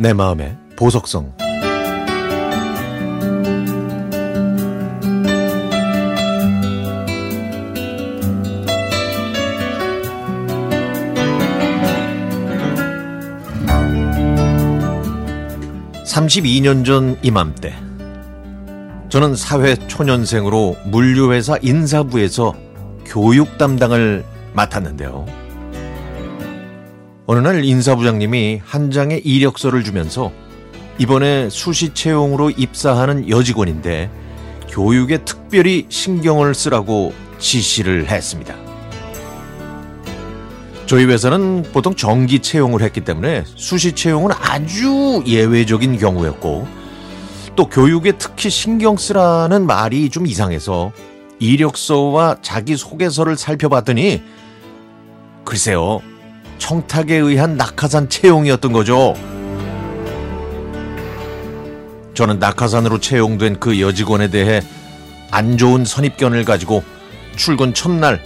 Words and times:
내 0.00 0.14
마음의 0.14 0.56
보석성 0.76 1.34
(32년) 16.06 16.86
전 16.86 17.18
이맘때 17.20 17.74
저는 19.10 19.36
사회 19.36 19.74
초년생으로 19.86 20.78
물류회사 20.86 21.58
인사부에서 21.60 22.54
교육 23.04 23.58
담당을 23.58 24.24
맡았는데요. 24.54 25.39
어느 27.32 27.38
날 27.38 27.64
인사부장님이 27.64 28.60
한 28.64 28.90
장의 28.90 29.20
이력서를 29.24 29.84
주면서 29.84 30.32
이번에 30.98 31.48
수시 31.48 31.94
채용으로 31.94 32.50
입사하는 32.50 33.28
여직원인데 33.28 34.10
교육에 34.68 35.18
특별히 35.18 35.86
신경을 35.88 36.56
쓰라고 36.56 37.14
지시를 37.38 38.08
했습니다. 38.08 38.56
저희 40.86 41.04
회사는 41.04 41.66
보통 41.72 41.94
정기 41.94 42.40
채용을 42.40 42.82
했기 42.82 43.02
때문에 43.02 43.44
수시 43.54 43.92
채용은 43.92 44.32
아주 44.32 45.22
예외적인 45.24 45.98
경우였고 45.98 46.66
또 47.54 47.68
교육에 47.68 48.10
특히 48.18 48.50
신경 48.50 48.96
쓰라는 48.96 49.68
말이 49.68 50.10
좀 50.10 50.26
이상해서 50.26 50.90
이력서와 51.38 52.38
자기소개서를 52.42 53.36
살펴봤더니 53.36 54.20
글쎄요 55.44 56.02
청탁에 56.60 57.16
의한 57.16 57.56
낙하산 57.56 58.08
채용이었던 58.08 58.72
거죠. 58.72 59.16
저는 62.14 62.38
낙하산으로 62.38 63.00
채용된 63.00 63.58
그 63.58 63.80
여직원에 63.80 64.28
대해 64.28 64.60
안 65.32 65.56
좋은 65.56 65.84
선입견을 65.84 66.44
가지고 66.44 66.84
출근 67.34 67.74
첫날 67.74 68.22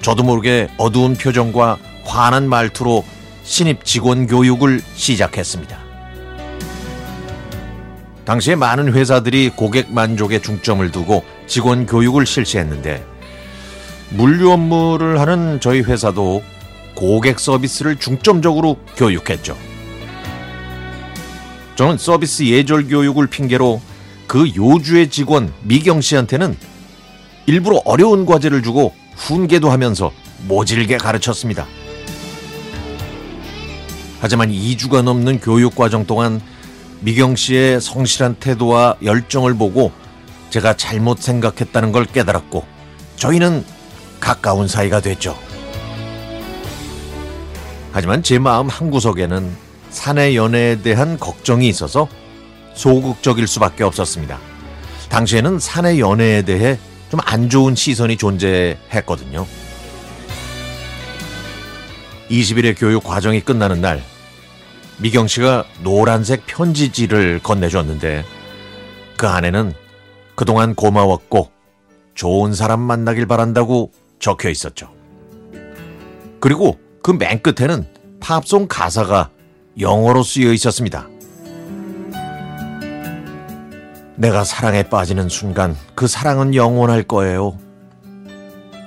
저도 0.00 0.24
모르게 0.24 0.68
어두운 0.78 1.14
표정과 1.14 1.78
화난 2.04 2.48
말투로 2.48 3.04
신입 3.44 3.84
직원 3.84 4.26
교육을 4.26 4.80
시작했습니다. 4.94 5.78
당시에 8.24 8.56
많은 8.56 8.92
회사들이 8.92 9.50
고객 9.50 9.92
만족에 9.92 10.40
중점을 10.40 10.90
두고 10.90 11.22
직원 11.46 11.86
교육을 11.86 12.26
실시했는데 12.26 13.04
물류 14.10 14.52
업무를 14.52 15.20
하는 15.20 15.60
저희 15.60 15.80
회사도 15.80 16.42
고객 16.98 17.38
서비스를 17.38 17.94
중점적으로 17.94 18.76
교육했죠. 18.96 19.56
저는 21.76 21.96
서비스 21.96 22.42
예절 22.42 22.88
교육을 22.88 23.28
핑계로 23.28 23.80
그 24.26 24.52
요주의 24.56 25.08
직원 25.08 25.54
미경 25.62 26.00
씨한테는 26.00 26.56
일부러 27.46 27.80
어려운 27.84 28.26
과제를 28.26 28.64
주고 28.64 28.92
훈계도 29.14 29.70
하면서 29.70 30.10
모질게 30.48 30.96
가르쳤습니다. 30.96 31.68
하지만 34.18 34.50
2주가 34.50 35.02
넘는 35.02 35.38
교육 35.38 35.76
과정 35.76 36.04
동안 36.04 36.40
미경 36.98 37.36
씨의 37.36 37.80
성실한 37.80 38.38
태도와 38.40 38.96
열정을 39.04 39.54
보고 39.54 39.92
제가 40.50 40.76
잘못 40.76 41.20
생각했다는 41.20 41.92
걸 41.92 42.06
깨달았고 42.06 42.66
저희는 43.14 43.64
가까운 44.18 44.66
사이가 44.66 45.00
됐죠. 45.00 45.38
하지만 47.98 48.22
제 48.22 48.38
마음 48.38 48.68
한구석에는 48.68 49.50
사내 49.90 50.36
연애에 50.36 50.82
대한 50.82 51.18
걱정이 51.18 51.68
있어서 51.68 52.06
소극적일 52.74 53.48
수밖에 53.48 53.82
없었습니다. 53.82 54.38
당시에는 55.08 55.58
사내 55.58 55.98
연애에 55.98 56.42
대해 56.42 56.78
좀 57.10 57.18
안 57.24 57.50
좋은 57.50 57.74
시선이 57.74 58.16
존재했거든요. 58.16 59.44
20일의 62.30 62.78
교육 62.78 63.02
과정이 63.02 63.40
끝나는 63.40 63.80
날, 63.80 64.00
미경 64.98 65.26
씨가 65.26 65.64
노란색 65.82 66.46
편지지를 66.46 67.40
건네줬는데 67.42 68.24
그 69.16 69.26
안에는 69.26 69.72
그동안 70.36 70.76
고마웠고 70.76 71.50
좋은 72.14 72.54
사람 72.54 72.78
만나길 72.78 73.26
바란다고 73.26 73.90
적혀 74.20 74.50
있었죠. 74.50 74.88
그리고 76.38 76.78
그 77.08 77.12
맨 77.12 77.40
끝에는 77.40 77.86
팝송 78.20 78.66
가사가 78.68 79.30
영어로 79.78 80.22
쓰여 80.22 80.52
있었습니다. 80.52 81.06
내가 84.16 84.42
사랑에 84.42 84.82
빠지는 84.82 85.28
순간 85.28 85.76
그 85.94 86.08
사랑은 86.08 86.54
영원할 86.54 87.04
거예요. 87.04 87.56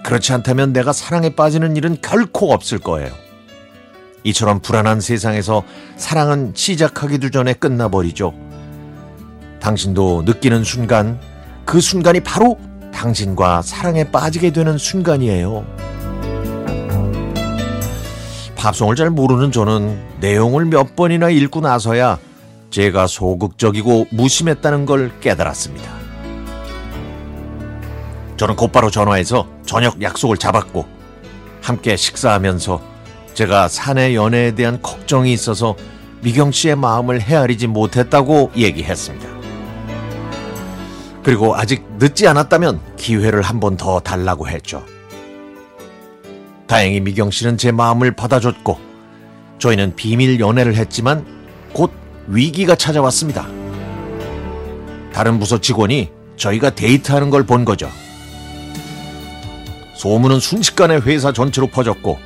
그렇지 0.04 0.34
않다면 0.34 0.74
내가 0.74 0.92
사랑에 0.92 1.30
빠지는 1.36 1.78
일은 1.78 1.98
결코 2.02 2.52
없을 2.52 2.80
거예요. 2.80 3.12
이처럼 4.24 4.60
불안한 4.60 5.00
세상에서 5.00 5.64
사랑은 5.96 6.52
시작하기도 6.56 7.30
전에 7.30 7.54
끝나버리죠. 7.54 8.34
당신도 9.60 10.24
느끼는 10.26 10.64
순간, 10.64 11.20
그 11.66 11.80
순간이 11.80 12.20
바로 12.20 12.60
당신과 12.94 13.62
사랑에 13.62 14.12
빠지게 14.12 14.52
되는 14.52 14.78
순간이에요. 14.78 15.66
팝송을 18.62 18.96
잘 18.96 19.10
모르는 19.10 19.52
저는 19.52 20.20
내용을 20.20 20.66
몇 20.66 20.96
번이나 20.96 21.32
읽고 21.32 21.62
나서야 21.62 22.20
제가 22.70 23.08
소극적이고 23.08 24.08
무심했다는 24.12 24.86
걸 24.86 25.12
깨달았습니다. 25.20 25.90
저는 28.38 28.56
곧바로 28.56 28.92
전화해서 28.92 29.48
저녁 29.66 30.00
약속을 30.02 30.38
잡았고 30.38 30.86
함께 31.62 31.96
식사하면서 31.96 32.82
제가 33.34 33.68
사내 33.68 34.14
연애에 34.14 34.54
대한 34.54 34.80
걱정이 34.80 35.34
있어서 35.34 35.76
미경 36.22 36.52
씨의 36.52 36.76
마음을 36.76 37.20
헤아리지 37.20 37.66
못했다고 37.66 38.52
얘기했습니다. 38.56 39.28
그리고 41.24 41.56
아직 41.56 41.84
늦지 41.98 42.28
않았다면 42.28 42.80
기회를 42.98 43.42
한 43.42 43.60
번 43.60 43.76
더 43.76 44.00
달라고 44.00 44.48
했죠. 44.48 44.84
다행히 46.72 47.02
미경 47.02 47.32
씨는 47.32 47.58
제 47.58 47.70
마음을 47.74 48.12
받아줬고 48.12 48.80
저희는 49.60 49.94
비밀 49.98 50.40
연애를 50.40 50.76
했지만 50.78 51.26
곧 51.74 51.92
위기가 52.28 52.76
찾아왔습니다. 52.76 53.46
다른 55.12 55.38
부서 55.38 55.60
직원이 55.60 56.10
저희가 56.38 56.70
데이트하는 56.70 57.30
걸 57.30 57.44
본 57.44 57.66
거죠. 57.66 57.92
소문은 59.98 60.40
순식간에 60.40 60.96
회사 61.00 61.34
전체로 61.34 61.68
퍼졌고 61.68 62.18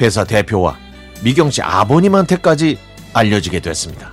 회사 0.00 0.22
대표와 0.22 0.78
미경 1.24 1.50
씨 1.50 1.60
아버님한테까지 1.60 2.78
알려지게 3.14 3.58
됐습니다. 3.58 4.12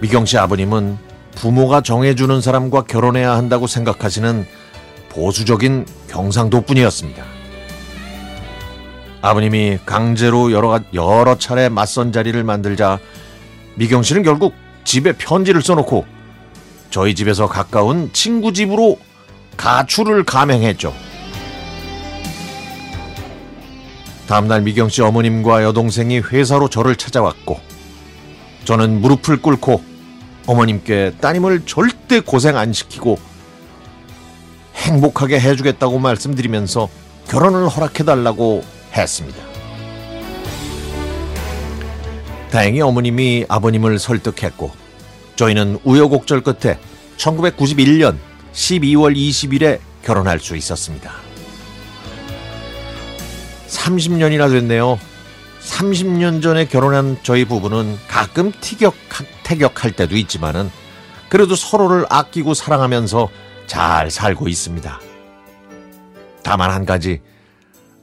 미경 0.00 0.26
씨 0.26 0.36
아버님은 0.36 0.98
부모가 1.36 1.80
정해주는 1.80 2.40
사람과 2.40 2.82
결혼해야 2.82 3.36
한다고 3.36 3.68
생각하시는 3.68 4.44
보수적인 5.10 5.86
경상도 6.08 6.62
분이었습니다. 6.62 7.35
아버님이 9.22 9.78
강제로 9.86 10.52
여러, 10.52 10.78
여러 10.94 11.38
차례 11.38 11.68
맞선 11.68 12.12
자리를 12.12 12.42
만들자 12.44 12.98
미경 13.76 14.02
씨는 14.02 14.22
결국 14.22 14.54
집에 14.84 15.12
편지를 15.12 15.62
써놓고 15.62 16.04
저희 16.90 17.14
집에서 17.14 17.48
가까운 17.48 18.10
친구 18.12 18.52
집으로 18.52 18.98
가출을 19.56 20.24
감행했죠. 20.24 20.94
다음날 24.28 24.62
미경 24.62 24.88
씨 24.88 25.02
어머님과 25.02 25.62
여동생이 25.62 26.18
회사로 26.18 26.68
저를 26.68 26.96
찾아왔고 26.96 27.60
저는 28.64 29.00
무릎을 29.00 29.40
꿇고 29.40 29.82
어머님께 30.46 31.14
따님을 31.20 31.62
절대 31.66 32.20
고생 32.20 32.56
안 32.56 32.72
시키고 32.72 33.18
행복하게 34.74 35.40
해주겠다고 35.40 35.98
말씀드리면서 35.98 36.88
결혼을 37.28 37.68
허락해달라고 37.68 38.75
했습니다. 39.02 39.38
다행히 42.50 42.80
어머님이 42.80 43.44
아버님을 43.48 43.98
설득했고 43.98 44.70
저희는 45.36 45.78
우여곡절 45.84 46.42
끝에 46.42 46.78
1991년 47.16 48.16
12월 48.52 49.14
20일에 49.14 49.80
결혼할 50.02 50.38
수 50.40 50.56
있었습니다. 50.56 51.12
30년이나 53.68 54.50
됐네요. 54.50 54.98
30년 55.60 56.42
전에 56.42 56.66
결혼한 56.66 57.18
저희 57.22 57.44
부부는 57.44 57.98
가끔 58.08 58.52
티격, 58.60 58.94
태격할 59.42 59.92
때도 59.92 60.16
있지만은 60.16 60.70
그래도 61.28 61.56
서로를 61.56 62.06
아끼고 62.08 62.54
사랑하면서 62.54 63.28
잘 63.66 64.10
살고 64.10 64.48
있습니다. 64.48 65.00
다만 66.42 66.70
한 66.70 66.86
가지 66.86 67.20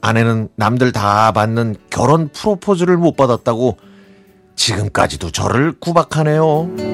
아내는 0.04 0.48
남들 0.56 0.92
다 0.92 1.32
받는 1.32 1.76
결혼 1.88 2.28
프로포즈를 2.28 2.98
못 2.98 3.16
받았다고 3.16 3.78
지금까지도 4.54 5.30
저를 5.30 5.72
구박하네요. 5.80 6.93